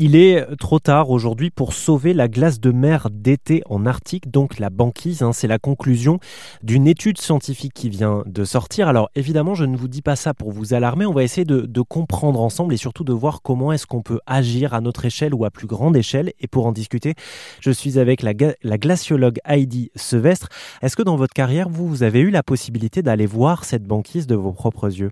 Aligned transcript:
Il 0.00 0.14
est 0.14 0.46
trop 0.60 0.78
tard 0.78 1.10
aujourd'hui 1.10 1.50
pour 1.50 1.72
sauver 1.72 2.14
la 2.14 2.28
glace 2.28 2.60
de 2.60 2.70
mer 2.70 3.08
d'été 3.10 3.64
en 3.68 3.84
Arctique, 3.84 4.30
donc 4.30 4.60
la 4.60 4.70
banquise. 4.70 5.22
Hein, 5.22 5.32
c'est 5.32 5.48
la 5.48 5.58
conclusion 5.58 6.20
d'une 6.62 6.86
étude 6.86 7.18
scientifique 7.18 7.72
qui 7.74 7.88
vient 7.88 8.22
de 8.24 8.44
sortir. 8.44 8.86
Alors 8.86 9.10
évidemment, 9.16 9.56
je 9.56 9.64
ne 9.64 9.76
vous 9.76 9.88
dis 9.88 10.00
pas 10.00 10.14
ça 10.14 10.34
pour 10.34 10.52
vous 10.52 10.72
alarmer. 10.72 11.04
On 11.04 11.12
va 11.12 11.24
essayer 11.24 11.44
de, 11.44 11.80
comprendre 11.82 12.40
ensemble 12.40 12.74
et 12.74 12.76
surtout 12.76 13.02
de 13.02 13.12
voir 13.12 13.42
comment 13.42 13.72
est-ce 13.72 13.86
qu'on 13.86 14.02
peut 14.02 14.20
agir 14.24 14.72
à 14.72 14.80
notre 14.80 15.04
échelle 15.04 15.34
ou 15.34 15.44
à 15.44 15.50
plus 15.50 15.66
grande 15.66 15.96
échelle. 15.96 16.32
Et 16.38 16.46
pour 16.46 16.66
en 16.66 16.72
discuter, 16.72 17.14
je 17.58 17.72
suis 17.72 17.98
avec 17.98 18.22
la, 18.22 18.34
la 18.62 18.78
glaciologue 18.78 19.40
Heidi 19.44 19.90
Sevestre. 19.96 20.48
Est-ce 20.80 20.94
que 20.94 21.02
dans 21.02 21.16
votre 21.16 21.34
carrière, 21.34 21.68
vous 21.68 22.04
avez 22.04 22.20
eu 22.20 22.30
la 22.30 22.44
possibilité 22.44 23.02
d'aller 23.02 23.26
voir 23.26 23.64
cette 23.64 23.84
banquise 23.84 24.28
de 24.28 24.36
vos 24.36 24.52
propres 24.52 24.96
yeux? 24.96 25.10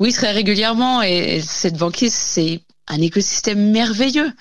Oui, 0.00 0.12
très 0.12 0.32
régulièrement. 0.32 1.00
Et 1.00 1.40
cette 1.40 1.78
banquise, 1.78 2.12
c'est 2.12 2.60
un 2.88 3.00
écosystème 3.00 3.70
merveilleux. 3.70 4.32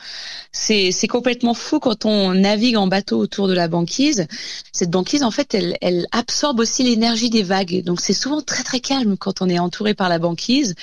C'est, 0.52 1.08
complètement 1.08 1.54
fou 1.54 1.80
quand 1.80 2.06
on 2.06 2.34
navigue 2.34 2.78
en 2.78 2.88
bateau 2.88 3.20
autour 3.20 3.48
de 3.48 3.54
la 3.54 3.68
banquise. 3.68 4.26
Cette 4.72 4.90
banquise, 4.90 5.24
en 5.24 5.32
fait, 5.32 5.54
elle, 5.54 5.78
elle 5.82 6.08
absorbe 6.12 6.60
aussi 6.60 6.84
l'énergie 6.84 7.30
des 7.30 7.44
vagues. 7.44 7.84
Donc 7.84 8.02
c'est 8.02 8.14
souvent 8.14 8.42
très 8.42 8.64
très 8.64 8.80
calme 8.80 9.18
quand 9.18 9.42
on 9.42 9.50
est 9.50 9.60
entouré 9.60 9.94
par 9.94 10.10
la 10.10 10.20
banquise. 10.20 10.74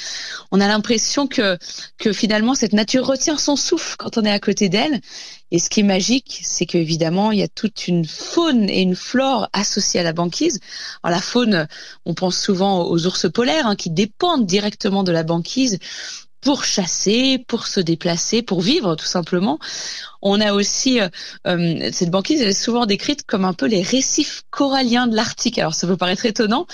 On 0.52 0.60
a 0.60 0.68
l'impression 0.68 1.26
que, 1.26 1.58
que 1.98 2.12
finalement 2.12 2.54
cette 2.54 2.72
nature 2.72 3.04
retient 3.04 3.36
son 3.36 3.56
souffle 3.56 3.96
quand 3.98 4.16
on 4.16 4.24
est 4.24 4.30
à 4.30 4.38
côté 4.38 4.68
d'elle. 4.68 5.00
Et 5.50 5.58
ce 5.58 5.70
qui 5.70 5.80
est 5.80 5.84
magique, 5.84 6.40
c'est 6.42 6.66
qu'évidemment, 6.66 7.30
il 7.30 7.38
y 7.38 7.42
a 7.42 7.48
toute 7.48 7.86
une 7.86 8.04
faune 8.04 8.68
et 8.68 8.80
une 8.80 8.96
flore 8.96 9.48
associées 9.52 10.00
à 10.00 10.02
la 10.02 10.12
banquise. 10.12 10.60
Alors 11.02 11.16
la 11.16 11.22
faune, 11.22 11.68
on 12.06 12.14
pense 12.14 12.38
souvent 12.38 12.84
aux 12.84 13.06
ours 13.06 13.30
polaires 13.30 13.66
hein, 13.66 13.76
qui 13.76 13.90
dépendent 13.90 14.46
directement 14.46 15.04
de 15.04 15.12
la 15.12 15.22
banquise 15.22 15.78
pour 16.44 16.64
chasser, 16.64 17.38
pour 17.38 17.66
se 17.66 17.80
déplacer, 17.80 18.42
pour 18.42 18.60
vivre 18.60 18.94
tout 18.96 19.06
simplement. 19.06 19.58
On 20.26 20.40
a 20.40 20.54
aussi 20.54 21.00
euh, 21.00 21.08
euh, 21.46 21.90
cette 21.92 22.10
banquise, 22.10 22.40
elle 22.40 22.48
est 22.48 22.52
souvent 22.52 22.86
décrite 22.86 23.24
comme 23.26 23.44
un 23.44 23.52
peu 23.52 23.66
les 23.66 23.82
récifs 23.82 24.42
coralliens 24.48 25.06
de 25.06 25.14
l'Arctique. 25.14 25.58
Alors 25.58 25.74
ça 25.74 25.86
peut 25.86 25.98
paraître 25.98 26.24
étonnant, 26.24 26.66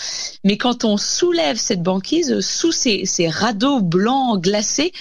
mais 0.44 0.56
quand 0.56 0.84
on 0.84 0.97
soulève 0.97 1.56
cette 1.56 1.83
banquise 1.83 2.41
sous 2.41 2.70
ces, 2.70 3.05
radeaux 3.28 3.80
blancs 3.80 4.41
glacés, 4.41 4.92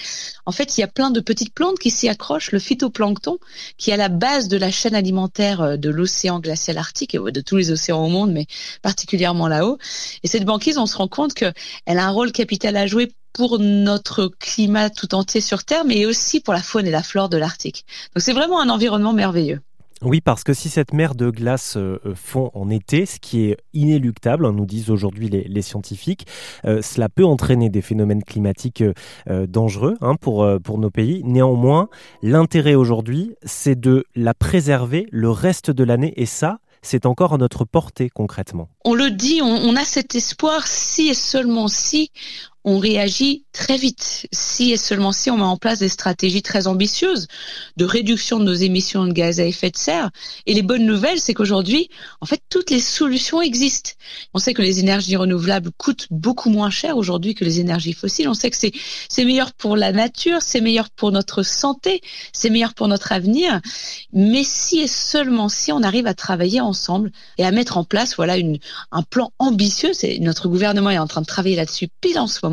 en 0.46 0.52
fait 0.52 0.76
il 0.76 0.80
y 0.80 0.84
a 0.84 0.88
plein 0.88 1.12
de 1.12 1.20
petites 1.20 1.54
plantes 1.54 1.78
qui 1.78 1.90
s'y 1.90 2.08
accrochent, 2.08 2.50
le 2.50 2.58
phytoplancton 2.58 3.38
qui 3.78 3.90
est 3.90 3.94
à 3.94 3.96
la 3.96 4.08
base 4.08 4.48
de 4.48 4.56
la 4.56 4.72
chaîne 4.72 4.96
alimentaire 4.96 5.60
euh, 5.60 5.76
de 5.76 5.88
l'océan 5.88 6.40
glacial 6.40 6.76
arctique 6.76 7.14
et 7.14 7.18
de 7.18 7.40
tous 7.40 7.56
les 7.56 7.70
océans 7.70 8.04
au 8.04 8.08
monde, 8.08 8.32
mais 8.32 8.46
particulièrement 8.82 9.46
là-haut. 9.46 9.78
Et 10.24 10.28
cette 10.28 10.44
banquise, 10.44 10.76
on 10.76 10.86
se 10.86 10.96
rend 10.96 11.08
compte 11.08 11.34
qu'elle 11.34 11.54
a 11.86 12.04
un 12.04 12.10
rôle 12.10 12.32
capital 12.32 12.76
à 12.76 12.88
jouer 12.88 13.12
pour 13.32 13.58
notre 13.58 14.26
climat 14.38 14.90
tout 14.90 15.14
entier 15.14 15.40
sur 15.40 15.64
Terre, 15.64 15.84
mais 15.84 16.06
aussi 16.06 16.40
pour 16.40 16.54
la 16.54 16.62
faune 16.62 16.86
et 16.86 16.90
la 16.90 17.02
flore 17.02 17.28
de 17.28 17.36
l'Arctique. 17.36 17.84
Donc 18.14 18.22
c'est 18.22 18.32
vraiment 18.40 18.60
un 18.62 18.70
environnement 18.70 19.12
merveilleux. 19.12 19.60
Oui, 20.02 20.22
parce 20.22 20.44
que 20.44 20.54
si 20.54 20.70
cette 20.70 20.94
mer 20.94 21.14
de 21.14 21.28
glace 21.28 21.74
euh, 21.76 21.98
fond 22.14 22.50
en 22.54 22.70
été, 22.70 23.04
ce 23.04 23.20
qui 23.20 23.42
est 23.42 23.58
inéluctable, 23.74 24.46
hein, 24.46 24.52
nous 24.52 24.64
disent 24.64 24.88
aujourd'hui 24.88 25.28
les, 25.28 25.62
scientifiques, 25.62 26.26
euh, 26.64 26.80
cela 26.80 27.10
peut 27.10 27.24
entraîner 27.26 27.68
des 27.68 27.82
phénomènes 27.82 28.24
climatiques 28.24 28.82
euh, 29.28 29.46
dangereux 29.46 29.98
hein, 30.00 30.14
pour, 30.14 30.48
pour 30.64 30.78
nos 30.78 30.88
pays. 30.88 31.20
Néanmoins, 31.24 31.90
l'intérêt 32.22 32.76
aujourd'hui, 32.76 33.34
c'est 33.42 33.78
de 33.78 34.06
la 34.16 34.32
préserver 34.32 35.06
le 35.10 35.28
reste 35.28 35.70
de 35.70 35.84
l'année, 35.84 36.14
et 36.16 36.24
ça, 36.24 36.60
c'est 36.80 37.06
encore 37.06 37.34
à 37.34 37.38
notre 37.38 37.64
portée 37.64 38.08
concrètement. 38.08 38.68
On 38.84 38.94
le 38.94 39.10
dit, 39.10 39.40
on, 39.42 39.76
a 39.76 39.84
cet 39.84 40.14
espoir 40.14 40.66
si 40.66 41.08
et 41.08 41.14
seulement 41.14 41.68
si 41.68 42.10
on 42.64 42.78
réagit 42.78 43.44
très 43.52 43.76
vite 43.76 44.26
si 44.32 44.72
et 44.72 44.76
seulement 44.76 45.12
si 45.12 45.30
on 45.30 45.36
met 45.36 45.42
en 45.42 45.56
place 45.56 45.78
des 45.78 45.88
stratégies 45.88 46.42
très 46.42 46.66
ambitieuses 46.66 47.26
de 47.76 47.84
réduction 47.84 48.38
de 48.38 48.44
nos 48.44 48.54
émissions 48.54 49.04
de 49.04 49.12
gaz 49.12 49.40
à 49.40 49.44
effet 49.44 49.70
de 49.70 49.76
serre. 49.76 50.10
Et 50.46 50.54
les 50.54 50.62
bonnes 50.62 50.84
nouvelles, 50.84 51.20
c'est 51.20 51.34
qu'aujourd'hui, 51.34 51.88
en 52.20 52.26
fait, 52.26 52.42
toutes 52.48 52.70
les 52.70 52.80
solutions 52.80 53.40
existent. 53.40 53.92
On 54.34 54.38
sait 54.38 54.54
que 54.54 54.62
les 54.62 54.80
énergies 54.80 55.16
renouvelables 55.16 55.70
coûtent 55.78 56.06
beaucoup 56.10 56.50
moins 56.50 56.70
cher 56.70 56.96
aujourd'hui 56.96 57.34
que 57.34 57.44
les 57.44 57.60
énergies 57.60 57.92
fossiles. 57.92 58.28
On 58.28 58.34
sait 58.34 58.50
que 58.50 58.56
c'est, 58.56 59.24
meilleur 59.24 59.52
pour 59.52 59.76
la 59.76 59.92
nature, 59.92 60.42
c'est 60.42 60.60
meilleur 60.60 60.90
pour 60.90 61.12
notre 61.12 61.42
santé, 61.42 62.00
c'est 62.32 62.50
meilleur 62.50 62.74
pour 62.74 62.88
notre 62.88 63.12
avenir. 63.12 63.60
Mais 64.12 64.44
si 64.44 64.80
et 64.80 64.86
seulement 64.86 65.48
si 65.48 65.72
on 65.72 65.82
arrive 65.82 66.06
à 66.06 66.14
travailler 66.14 66.60
ensemble 66.60 67.10
et 67.38 67.44
à 67.44 67.50
mettre 67.52 67.78
en 67.78 67.84
place, 67.84 68.16
voilà, 68.16 68.36
un 68.92 69.02
plan 69.02 69.32
ambitieux, 69.38 69.92
notre 70.20 70.48
gouvernement 70.48 70.90
est 70.90 70.98
en 70.98 71.06
train 71.06 71.20
de 71.20 71.26
travailler 71.26 71.56
là-dessus 71.56 71.88
pile 72.00 72.18
en 72.18 72.26
ce 72.26 72.40
moment, 72.42 72.49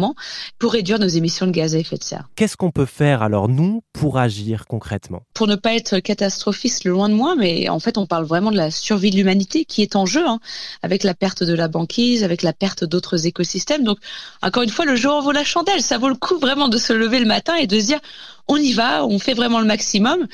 pour 0.59 0.73
réduire 0.73 0.99
nos 0.99 1.07
émissions 1.07 1.47
de 1.47 1.51
gaz 1.51 1.75
à 1.75 1.79
effet 1.79 1.97
de 1.97 2.03
serre. 2.03 2.29
Qu'est-ce 2.35 2.57
qu'on 2.57 2.71
peut 2.71 2.85
faire 2.85 3.23
alors 3.23 3.49
nous 3.49 3.81
pour 3.93 4.17
agir 4.17 4.65
concrètement? 4.67 5.21
Pour 5.33 5.47
ne 5.47 5.55
pas 5.55 5.73
être 5.73 5.99
catastrophiste, 5.99 6.83
le 6.83 6.91
loin 6.91 7.09
de 7.09 7.13
moi, 7.13 7.35
mais 7.35 7.69
en 7.69 7.79
fait 7.79 7.97
on 7.97 8.05
parle 8.05 8.25
vraiment 8.25 8.51
de 8.51 8.57
la 8.57 8.71
survie 8.71 9.11
de 9.11 9.15
l'humanité 9.15 9.65
qui 9.65 9.81
est 9.81 9.95
en 9.95 10.05
jeu, 10.05 10.25
hein, 10.25 10.39
avec 10.81 11.03
la 11.03 11.13
perte 11.13 11.43
de 11.43 11.53
la 11.53 11.67
banquise, 11.67 12.23
avec 12.23 12.41
la 12.43 12.53
perte 12.53 12.83
d'autres 12.83 13.25
écosystèmes. 13.25 13.83
Donc 13.83 13.97
encore 14.41 14.63
une 14.63 14.69
fois, 14.69 14.85
le 14.85 14.95
jour 14.95 15.13
en 15.13 15.21
vaut 15.21 15.31
la 15.31 15.43
chandelle. 15.43 15.81
Ça 15.81 15.97
vaut 15.97 16.09
le 16.09 16.15
coup 16.15 16.37
vraiment 16.37 16.67
de 16.67 16.77
se 16.77 16.93
lever 16.93 17.19
le 17.19 17.25
matin 17.25 17.55
et 17.55 17.67
de 17.67 17.79
se 17.79 17.85
dire 17.85 17.99
on 18.47 18.57
y 18.57 18.73
va, 18.73 19.05
on 19.05 19.19
fait 19.19 19.33
vraiment 19.33 19.59
le 19.59 19.65
maximum. 19.65 20.27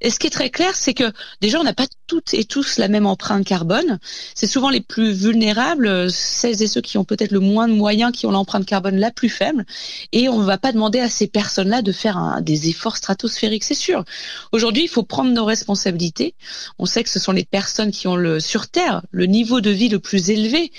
Et 0.00 0.10
ce 0.10 0.18
qui 0.18 0.26
est 0.26 0.30
très 0.30 0.50
clair, 0.50 0.74
c'est 0.74 0.92
que 0.92 1.10
déjà, 1.40 1.58
on 1.58 1.64
n'a 1.64 1.72
pas 1.72 1.86
toutes 2.06 2.34
et 2.34 2.44
tous 2.44 2.76
la 2.76 2.88
même 2.88 3.06
empreinte 3.06 3.46
carbone. 3.46 3.98
C'est 4.34 4.46
souvent 4.46 4.68
les 4.68 4.82
plus 4.82 5.12
vulnérables, 5.12 6.10
celles 6.10 6.62
et 6.62 6.66
ceux 6.66 6.82
qui 6.82 6.98
ont 6.98 7.04
peut-être 7.04 7.32
le 7.32 7.40
moins 7.40 7.68
de 7.68 7.72
moyens, 7.72 8.12
qui 8.12 8.26
ont 8.26 8.30
l'empreinte 8.30 8.66
carbone 8.66 8.96
la 8.96 9.10
plus 9.10 9.30
faible. 9.30 9.64
Et 10.12 10.28
on 10.28 10.38
ne 10.38 10.44
va 10.44 10.58
pas 10.58 10.72
demander 10.72 11.00
à 11.00 11.08
ces 11.08 11.26
personnes-là 11.26 11.80
de 11.80 11.92
faire 11.92 12.40
des 12.42 12.68
efforts 12.68 12.98
stratosphériques, 12.98 13.64
c'est 13.64 13.74
sûr. 13.74 14.04
Aujourd'hui, 14.52 14.84
il 14.84 14.88
faut 14.88 15.02
prendre 15.02 15.32
nos 15.32 15.46
responsabilités. 15.46 16.34
On 16.78 16.84
sait 16.84 17.02
que 17.02 17.10
ce 17.10 17.18
sont 17.18 17.32
les 17.32 17.44
personnes 17.44 17.90
qui 17.90 18.06
ont 18.06 18.16
le 18.16 18.40
sur 18.40 18.68
Terre 18.68 19.02
le 19.10 19.24
niveau 19.24 19.62
de 19.62 19.70
vie 19.70 19.88
le 19.88 20.00
plus 20.00 20.28
élevé 20.30 20.70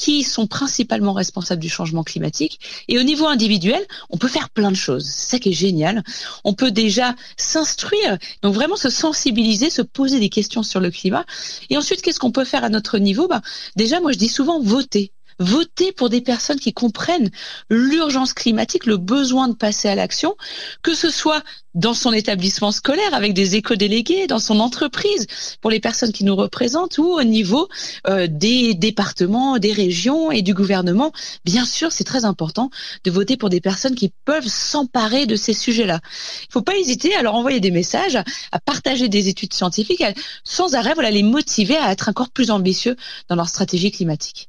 qui 0.00 0.22
sont 0.22 0.46
principalement 0.46 1.12
responsables 1.12 1.60
du 1.60 1.68
changement 1.68 2.02
climatique. 2.02 2.58
Et 2.88 2.98
au 2.98 3.02
niveau 3.02 3.26
individuel, 3.26 3.86
on 4.08 4.16
peut 4.16 4.28
faire 4.28 4.48
plein 4.48 4.70
de 4.70 4.76
choses. 4.76 5.04
C'est 5.04 5.32
ça 5.32 5.38
qui 5.38 5.50
est 5.50 5.52
génial. 5.52 6.02
On 6.42 6.54
peut 6.54 6.70
déjà 6.70 7.14
s'instruire, 7.36 8.16
donc 8.40 8.54
vraiment 8.54 8.76
se 8.76 8.88
sensibiliser, 8.88 9.68
se 9.68 9.82
poser 9.82 10.18
des 10.18 10.30
questions 10.30 10.62
sur 10.62 10.80
le 10.80 10.90
climat. 10.90 11.26
Et 11.68 11.76
ensuite, 11.76 12.00
qu'est-ce 12.00 12.18
qu'on 12.18 12.32
peut 12.32 12.46
faire 12.46 12.64
à 12.64 12.70
notre 12.70 12.96
niveau? 12.96 13.28
Bah, 13.28 13.42
Déjà, 13.76 14.00
moi, 14.00 14.12
je 14.12 14.16
dis 14.16 14.28
souvent 14.28 14.58
voter 14.58 15.12
voter 15.38 15.92
pour 15.92 16.10
des 16.10 16.20
personnes 16.20 16.58
qui 16.58 16.72
comprennent 16.72 17.30
l'urgence 17.70 18.34
climatique, 18.34 18.86
le 18.86 18.96
besoin 18.96 19.48
de 19.48 19.54
passer 19.54 19.88
à 19.88 19.94
l'action, 19.94 20.36
que 20.82 20.94
ce 20.94 21.10
soit 21.10 21.42
dans 21.74 21.94
son 21.94 22.12
établissement 22.12 22.72
scolaire 22.72 23.14
avec 23.14 23.32
des 23.32 23.54
éco-délégués, 23.54 24.26
dans 24.26 24.38
son 24.38 24.58
entreprise 24.58 25.26
pour 25.60 25.70
les 25.70 25.80
personnes 25.80 26.12
qui 26.12 26.24
nous 26.24 26.34
représentent 26.34 26.98
ou 26.98 27.04
au 27.04 27.22
niveau 27.22 27.68
euh, 28.08 28.26
des 28.28 28.74
départements, 28.74 29.58
des 29.58 29.72
régions 29.72 30.32
et 30.32 30.42
du 30.42 30.52
gouvernement. 30.52 31.12
Bien 31.44 31.64
sûr, 31.64 31.92
c'est 31.92 32.04
très 32.04 32.24
important 32.24 32.70
de 33.04 33.10
voter 33.10 33.36
pour 33.36 33.50
des 33.50 33.60
personnes 33.60 33.94
qui 33.94 34.12
peuvent 34.24 34.48
s'emparer 34.48 35.26
de 35.26 35.36
ces 35.36 35.52
sujets-là. 35.52 36.00
Il 36.42 36.46
ne 36.48 36.52
faut 36.52 36.62
pas 36.62 36.76
hésiter 36.76 37.14
à 37.14 37.22
leur 37.22 37.34
envoyer 37.34 37.60
des 37.60 37.70
messages, 37.70 38.16
à 38.16 38.58
partager 38.58 39.08
des 39.08 39.28
études 39.28 39.54
scientifiques, 39.54 40.04
sans 40.44 40.74
arrêt, 40.74 40.94
voilà, 40.94 41.10
les 41.10 41.22
motiver 41.22 41.76
à 41.76 41.92
être 41.92 42.08
encore 42.08 42.30
plus 42.30 42.50
ambitieux 42.50 42.96
dans 43.28 43.36
leur 43.36 43.48
stratégie 43.48 43.92
climatique. 43.92 44.48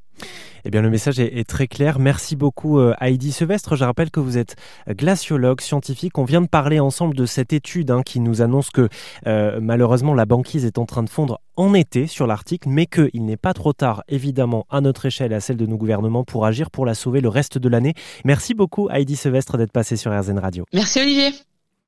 Eh 0.64 0.70
bien, 0.70 0.82
le 0.82 0.90
message 0.90 1.20
est, 1.20 1.48
très 1.48 1.68
clair. 1.68 2.00
Merci 2.00 2.36
beaucoup, 2.36 2.80
euh, 2.80 2.94
Heidi 3.02 3.32
Sevestre. 3.32 3.76
Je 3.76 3.84
rappelle 3.84 4.12
que 4.12 4.20
vous 4.20 4.38
êtes 4.38 4.56
glaciologue 4.90 5.62
scientifique. 5.62 6.18
On 6.18 6.24
vient 6.24 6.42
de 6.42 6.48
parler 6.48 6.80
ensemble 6.80 7.16
de 7.16 7.26
cette 7.26 7.54
étude 7.54 7.90
hein, 7.92 8.04
qui 8.04 8.20
nous 8.20 8.42
annonce 8.42 8.70
que 8.70 8.88
euh, 9.28 9.60
malheureusement 9.60 10.14
la 10.14 10.26
banquise 10.26 10.66
est 10.66 10.78
en 10.78 10.86
train 10.86 11.04
de 11.04 11.10
fondre 11.10 11.40
en 11.56 11.74
été 11.74 12.08
sur 12.08 12.28
l'Arctique, 12.28 12.66
mais 12.66 12.86
qu'il 12.86 13.26
n'est 13.26 13.38
pas 13.38 13.54
trop 13.54 13.74
tard, 13.74 14.04
évidemment, 14.08 14.66
à 14.70 14.82
notre 14.82 15.06
échelle 15.06 15.32
et 15.32 15.36
à 15.36 15.40
celle 15.40 15.58
de 15.58 15.66
nos 15.66 15.78
gouvernements 15.78 16.24
pour 16.24 16.46
agir 16.46 16.72
pour 16.72 16.86
la 16.86 16.94
sauver 16.94 17.22
le 17.22 17.30
reste 17.30 17.58
de 17.58 17.70
l'année. 17.70 17.94
Merci 18.24 18.54
beaucoup, 18.54 18.90
Heidi 18.90 19.16
Sevestre, 19.16 19.58
d'être 19.58 19.72
passée 19.72 19.96
sur 19.96 20.18
RZN 20.18 20.40
Radio. 20.40 20.66
Merci, 20.74 21.02
Olivier. 21.02 21.32